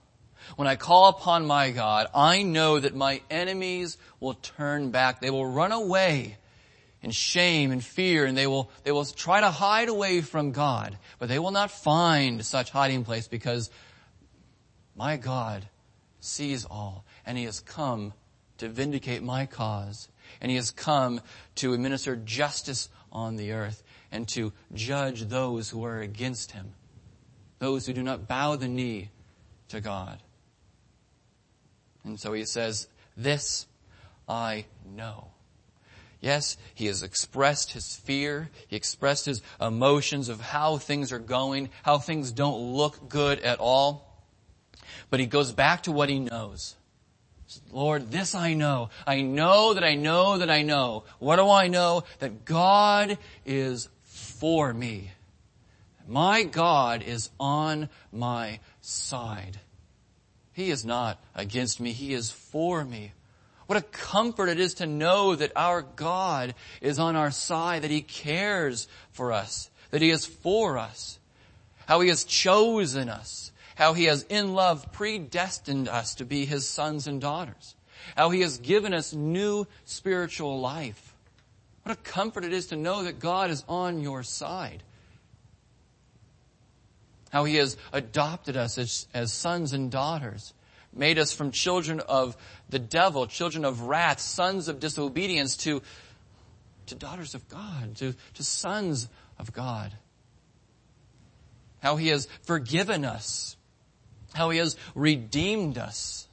[0.57, 5.20] When I call upon my God, I know that my enemies will turn back.
[5.20, 6.37] They will run away
[7.01, 10.99] in shame and fear and they will, they will try to hide away from God,
[11.18, 13.70] but they will not find such hiding place because
[14.97, 15.66] my God
[16.20, 18.12] sees all and he has come
[18.59, 20.09] to vindicate my cause
[20.40, 21.20] and he has come
[21.57, 23.83] to administer justice on the earth
[24.14, 26.72] and to judge those who are against him,
[27.59, 29.11] those who do not bow the knee
[29.68, 30.20] to God.
[32.05, 33.66] And so he says, this
[34.29, 35.33] I know.
[36.20, 38.50] Yes, he has expressed his fear.
[38.68, 43.59] He expressed his emotions of how things are going, how things don't look good at
[43.59, 44.22] all.
[45.11, 46.77] But he goes back to what he knows.
[47.72, 48.90] Lord, this I know.
[49.07, 51.05] I know that I know that I know.
[51.18, 52.05] What do I know?
[52.20, 53.88] That God is
[54.38, 55.11] for me.
[56.07, 59.59] My God is on my side.
[60.53, 61.92] He is not against me.
[61.92, 63.12] He is for me.
[63.66, 67.90] What a comfort it is to know that our God is on our side, that
[67.90, 71.18] He cares for us, that He is for us,
[71.87, 76.68] how He has chosen us, how He has in love predestined us to be His
[76.68, 77.75] sons and daughters,
[78.16, 81.13] how He has given us new spiritual life.
[81.85, 84.83] What a comfort it is to know that God is on your side
[87.35, 90.55] how he has adopted us as, as sons and daughters,
[90.94, 92.37] made us from children of
[92.68, 95.83] the devil, children of wrath, sons of disobedience to,
[96.87, 99.92] to daughters of God, to, to sons of God.
[101.83, 103.57] How he has forgiven us,
[104.33, 106.29] how he has redeemed us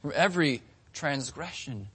[0.00, 0.62] from every
[0.94, 1.88] transgression.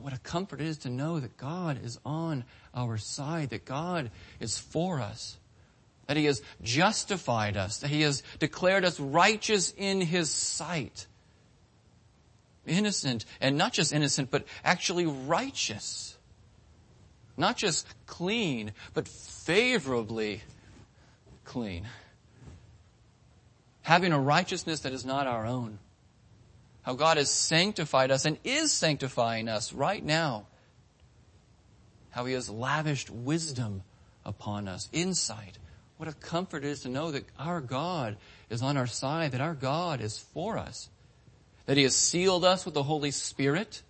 [0.00, 4.10] What a comfort it is to know that God is on our side, that God
[4.40, 5.36] is for us
[6.10, 11.06] that He has justified us, that He has declared us righteous in His sight.
[12.66, 16.18] Innocent, and not just innocent, but actually righteous.
[17.36, 20.42] Not just clean, but favorably
[21.44, 21.86] clean.
[23.82, 25.78] Having a righteousness that is not our own.
[26.82, 30.46] How God has sanctified us and is sanctifying us right now.
[32.10, 33.82] How He has lavished wisdom
[34.24, 35.58] upon us, insight,
[36.00, 38.16] what a comfort it is to know that our God
[38.48, 40.88] is on our side, that our God is for us,
[41.66, 43.82] that He has sealed us with the Holy Spirit,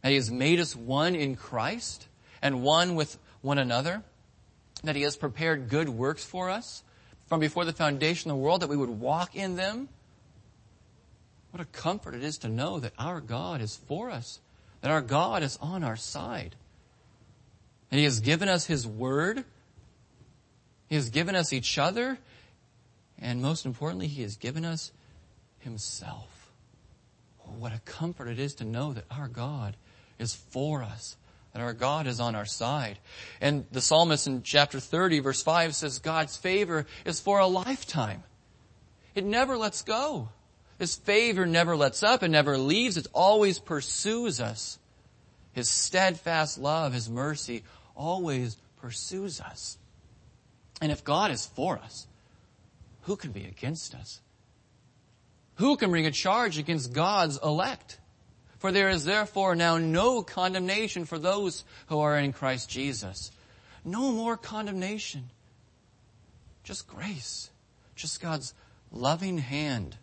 [0.00, 2.08] that He has made us one in Christ
[2.40, 4.02] and one with one another,
[4.82, 6.82] that He has prepared good works for us
[7.26, 9.90] from before the foundation of the world that we would walk in them.
[11.58, 14.38] What a comfort it is to know that our God is for us,
[14.80, 16.54] that our God is on our side.
[17.90, 19.44] And He has given us His Word
[20.88, 22.18] he has given us each other,
[23.18, 24.90] and most importantly, He has given us
[25.58, 26.50] Himself.
[27.58, 29.76] What a comfort it is to know that our God
[30.18, 31.16] is for us,
[31.52, 32.98] that our God is on our side.
[33.40, 38.22] And the psalmist in chapter 30 verse 5 says God's favor is for a lifetime.
[39.14, 40.28] It never lets go.
[40.78, 42.96] His favor never lets up and never leaves.
[42.96, 44.78] It always pursues us.
[45.52, 47.64] His steadfast love, His mercy
[47.96, 49.76] always pursues us.
[50.80, 52.06] And if God is for us,
[53.02, 54.20] who can be against us?
[55.56, 57.98] Who can bring a charge against God's elect?
[58.58, 63.32] For there is therefore now no condemnation for those who are in Christ Jesus.
[63.84, 65.30] No more condemnation.
[66.62, 67.50] Just grace.
[67.96, 68.54] Just God's
[68.92, 69.96] loving hand.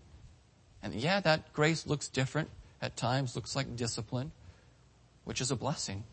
[0.86, 4.32] And yeah, that grace looks different at times, looks like discipline,
[5.24, 6.04] which is a blessing.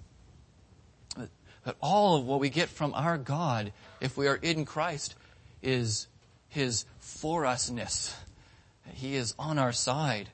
[1.14, 5.14] But all of what we get from our God, if we are in Christ,
[5.62, 6.09] is
[6.49, 8.14] His for usness.
[8.95, 10.31] He is on our side.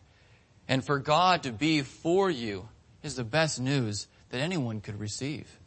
[0.68, 2.68] And for God to be for you
[3.02, 5.58] is the best news that anyone could receive.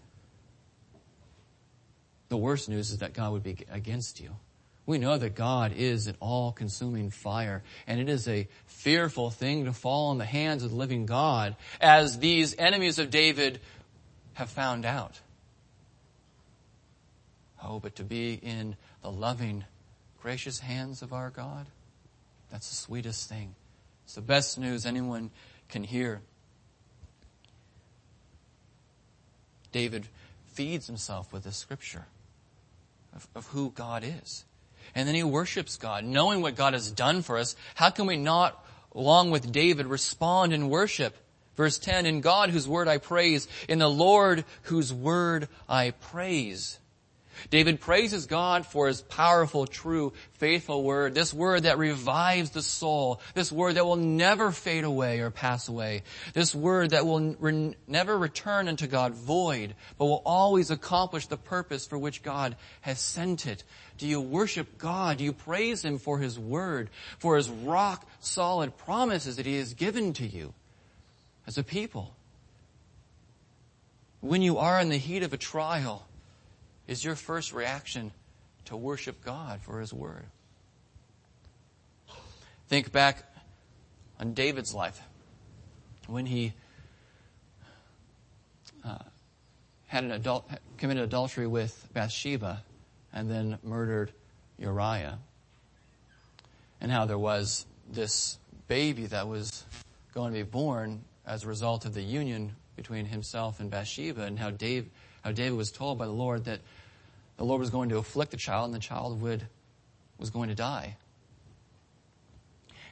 [2.30, 4.38] The worst news is that God would be against you.
[4.86, 9.74] We know that God is an all-consuming fire, and it is a fearful thing to
[9.74, 13.60] fall in the hands of the living God, as these enemies of David
[14.34, 15.20] have found out.
[17.64, 19.66] Oh, but to be in the loving,
[20.22, 21.68] gracious hands of our God,
[22.52, 23.54] that's the sweetest thing.
[24.06, 25.30] It's the best news anyone
[25.70, 26.22] can hear.
[29.72, 30.08] David
[30.48, 32.08] feeds himself with the scripture
[33.16, 34.44] of, of who God is.
[34.96, 36.04] And then he worships God.
[36.04, 38.64] Knowing what God has done for us, how can we not,
[38.94, 41.16] along with David, respond in worship?
[41.56, 46.80] Verse 10, in God whose word I praise, in the Lord whose word I praise.
[47.50, 51.14] David praises God for his powerful, true, faithful word.
[51.14, 53.22] This word that revives the soul.
[53.34, 56.04] This word that will never fade away or pass away.
[56.34, 61.38] This word that will re- never return unto God void, but will always accomplish the
[61.38, 63.64] purpose for which God has sent it.
[63.98, 65.18] Do you worship God?
[65.18, 69.74] Do you praise Him for His word, for His rock solid promises that He has
[69.74, 70.54] given to you
[71.46, 72.16] as a people?
[74.22, 76.06] When you are in the heat of a trial,
[76.88, 78.12] is your first reaction
[78.66, 80.26] to worship God for His Word?
[82.68, 83.24] Think back
[84.20, 85.02] on David's life
[86.08, 86.54] when he
[88.86, 88.98] uh,
[89.88, 92.64] had an adult, committed adultery with Bathsheba
[93.14, 94.14] and then murdered
[94.58, 95.20] Uriah.
[96.80, 99.66] And how there was this baby that was
[100.14, 104.40] going to be born as a result of the union between himself and Bathsheba and
[104.40, 104.90] how Dave,
[105.24, 106.62] how David was told by the Lord that
[107.38, 109.48] the Lord was going to afflict the child and the child would,
[110.18, 110.98] was going to die.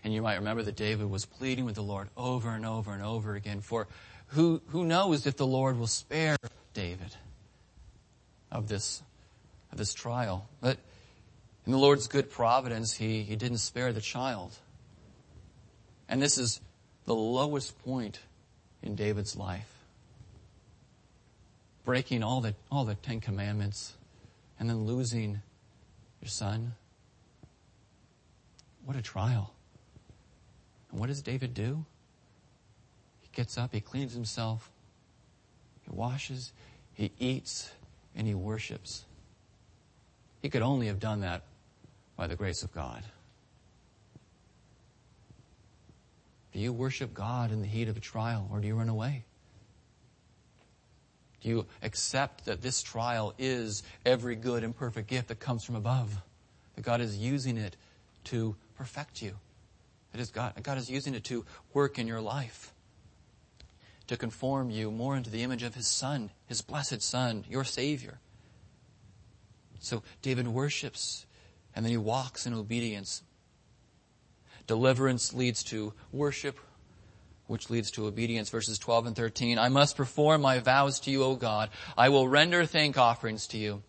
[0.04, 3.04] And you might remember that David was pleading with the Lord over and over and
[3.04, 3.88] over again for
[4.28, 6.38] who, who knows if the Lord will spare
[6.74, 7.16] David
[8.52, 9.02] of this,
[9.72, 10.48] of this trial.
[10.62, 10.78] But
[11.66, 14.54] in the Lord's good providence, he, he didn't spare the child.
[16.08, 16.62] And this is
[17.06, 18.20] the lowest point
[18.82, 19.79] in David's life.
[21.90, 23.98] Breaking all the, all the Ten Commandments
[24.60, 25.42] and then losing
[26.22, 26.76] your son.
[28.86, 29.56] What a trial.
[30.92, 31.84] And what does David do?
[33.22, 34.70] He gets up, he cleans himself,
[35.82, 36.54] he washes,
[36.94, 37.72] he eats,
[38.16, 39.06] and he worships.
[40.44, 41.42] He could only have done that
[42.16, 43.02] by the grace of God.
[46.54, 49.24] Do you worship God in the heat of a trial or do you run away?
[51.42, 55.76] Do you accept that this trial is every good and perfect gift that comes from
[55.76, 56.22] above?
[56.76, 57.76] That God is using it
[58.26, 59.36] to perfect you.
[60.12, 62.74] That is God, God is using it to work in your life.
[64.08, 68.20] To conform you more into the image of His Son, His blessed Son, your Savior.
[69.80, 71.26] So David worships
[71.76, 73.24] and then he walks in obedience.
[74.68, 76.60] Deliverance leads to worship
[77.50, 78.50] which leads to obedience.
[78.50, 79.58] Verses 12 and 13.
[79.58, 81.70] I must perform my vows to you, O God.
[81.98, 83.82] I will render thank offerings to you.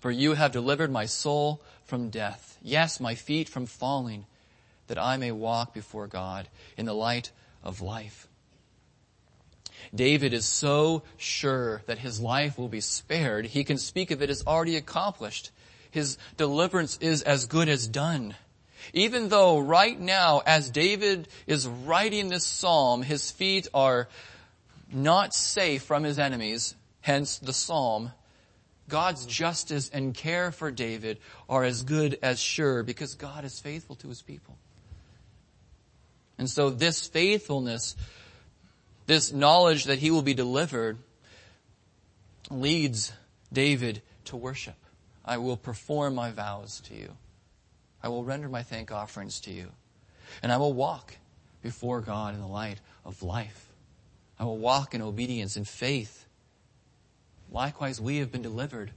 [0.00, 2.58] For you have delivered my soul from death.
[2.62, 4.24] Yes, my feet from falling,
[4.86, 6.48] that I may walk before God
[6.78, 7.30] in the light
[7.62, 8.26] of life.
[9.94, 14.30] David is so sure that his life will be spared, he can speak of it
[14.30, 15.50] as already accomplished.
[15.90, 18.34] His deliverance is as good as done.
[18.92, 24.08] Even though right now, as David is writing this psalm, his feet are
[24.92, 28.12] not safe from his enemies, hence the psalm,
[28.88, 31.18] God's justice and care for David
[31.48, 34.56] are as good as sure because God is faithful to his people.
[36.38, 37.96] And so this faithfulness,
[39.06, 40.98] this knowledge that he will be delivered
[42.50, 43.12] leads
[43.52, 44.76] David to worship.
[45.24, 47.16] I will perform my vows to you.
[48.06, 49.72] I will render my thank offerings to you.
[50.40, 51.16] And I will walk
[51.60, 53.72] before God in the light of life.
[54.38, 56.24] I will walk in obedience and faith.
[57.50, 58.92] Likewise, we have been delivered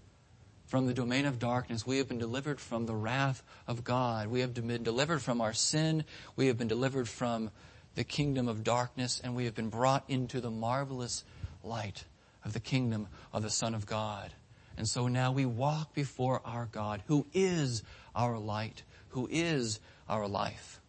[0.68, 1.88] from the domain of darkness.
[1.88, 4.28] We have been delivered from the wrath of God.
[4.28, 6.06] We have been delivered from our sin.
[6.36, 7.50] We have been delivered from
[7.96, 11.24] the kingdom of darkness and we have been brought into the marvelous
[11.64, 12.06] light
[12.46, 14.36] of the kingdom of the Son of God.
[14.78, 17.82] And so now we walk before our God who is
[18.14, 20.80] our light who is our life.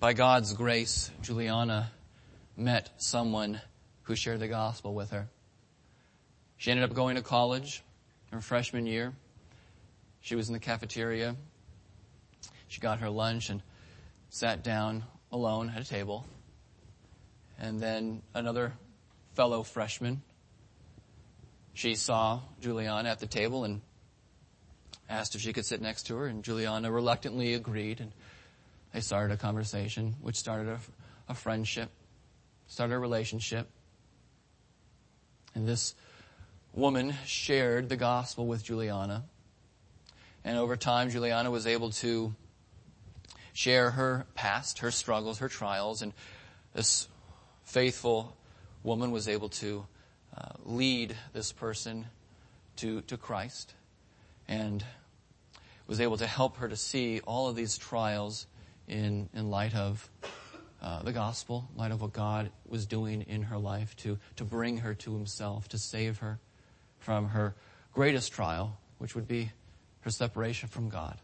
[0.00, 1.90] By God's grace, Juliana
[2.56, 3.60] met someone
[4.02, 5.28] who shared the gospel with her.
[6.56, 7.82] She ended up going to college
[8.30, 9.12] her freshman year.
[10.20, 11.36] She was in the cafeteria.
[12.68, 13.62] She got her lunch and
[14.30, 16.26] sat down alone at a table.
[17.58, 18.72] And then another
[19.34, 20.22] fellow freshman,
[21.74, 23.80] she saw Juliana at the table and
[25.08, 28.12] asked if she could sit next to her, and Juliana reluctantly agreed, and
[28.92, 30.78] they started a conversation, which started a,
[31.28, 31.90] a friendship,
[32.66, 33.68] started a relationship.
[35.54, 35.94] And this
[36.74, 39.24] woman shared the gospel with Juliana.
[40.44, 42.34] And over time, Juliana was able to
[43.52, 46.12] share her past, her struggles, her trials, and
[46.74, 47.08] this
[47.64, 48.36] faithful
[48.84, 49.86] woman was able to
[50.36, 52.06] uh, lead this person
[52.76, 53.74] to, to Christ
[54.48, 54.84] and
[55.86, 58.46] was able to help her to see all of these trials
[58.86, 60.08] in, in light of
[60.80, 64.78] uh, the gospel, light of what God was doing in her life to, to bring
[64.78, 66.38] her to himself, to save her
[66.98, 67.54] from her
[67.92, 69.50] greatest trial, which would be
[70.00, 71.18] her separation from God.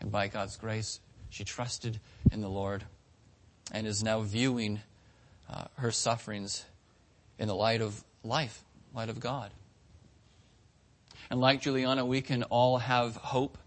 [0.00, 1.00] And by God's grace,
[1.30, 2.00] she trusted
[2.30, 2.84] in the Lord
[3.72, 4.80] and is now viewing
[5.50, 6.64] uh, her sufferings
[7.38, 8.62] in the light of life,
[8.94, 9.50] light of God.
[11.30, 13.58] And like Juliana, we can all have hope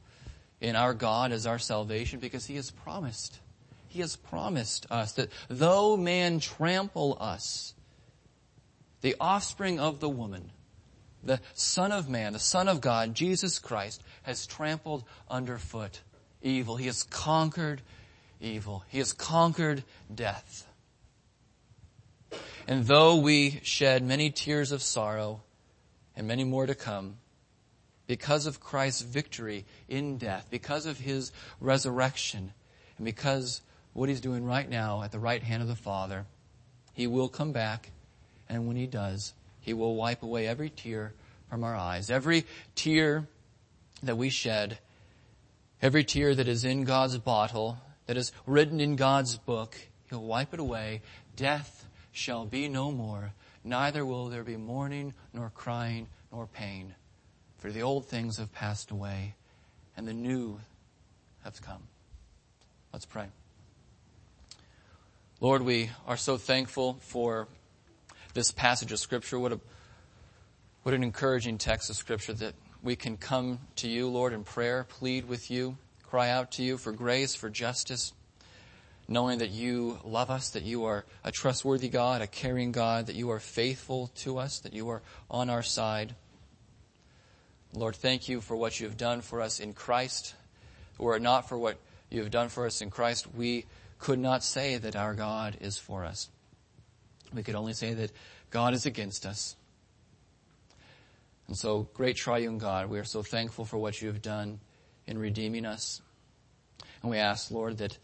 [0.61, 3.39] in our God as our salvation because He has promised.
[3.87, 7.73] He has promised us that though man trample us,
[9.01, 10.51] the offspring of the woman,
[11.23, 16.01] the Son of Man, the Son of God, Jesus Christ, has trampled underfoot
[16.41, 16.75] evil.
[16.75, 17.81] He has conquered
[18.39, 18.83] evil.
[18.89, 19.83] He has conquered
[20.13, 20.65] death.
[22.67, 25.41] And though we shed many tears of sorrow
[26.15, 27.17] and many more to come,
[28.09, 31.31] because of Christ's victory in death, because of his
[31.61, 32.51] resurrection,
[32.97, 33.61] and because
[33.93, 36.25] what he's doing right now at the right hand of the Father,
[36.93, 37.91] he will come back,
[38.49, 41.13] and when he does, he will wipe away every tear
[41.51, 42.09] from our eyes.
[42.09, 43.27] Every tear
[44.01, 44.79] that we shed,
[45.79, 49.77] every tear that is in God's bottle, that is written in God's book,
[50.09, 51.03] he'll wipe it away.
[51.35, 53.33] Death shall be no more.
[53.63, 56.95] Neither will there be mourning, nor crying, nor pain
[57.59, 59.35] for the old things have passed away
[59.95, 60.59] and the new
[61.43, 61.83] have come.
[62.91, 63.27] Let's pray.
[65.41, 67.47] Lord, we are so thankful for
[68.33, 69.39] this passage of scripture.
[69.39, 69.59] What a,
[70.83, 74.85] what an encouraging text of scripture that we can come to you, Lord, in prayer,
[74.85, 78.13] plead with you, cry out to you for grace, for justice,
[79.07, 83.15] knowing that you love us, that you are a trustworthy God, a caring God, that
[83.15, 86.15] you are faithful to us, that you are on our side.
[87.73, 90.33] Lord, thank you for what you have done for us in Christ.
[90.97, 91.77] Were it not for what
[92.09, 93.65] you have done for us in Christ, we
[93.99, 96.29] could not say that our God is for us.
[97.33, 98.11] We could only say that
[98.49, 99.55] God is against us.
[101.47, 104.59] And so, great triune God, we are so thankful for what you have done
[105.07, 106.01] in redeeming us.
[107.01, 107.97] And we ask, Lord, that,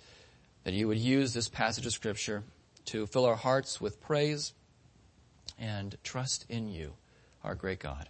[0.64, 2.44] that you would use this passage of scripture
[2.86, 4.54] to fill our hearts with praise
[5.60, 6.94] and trust in you,
[7.44, 8.10] our great God.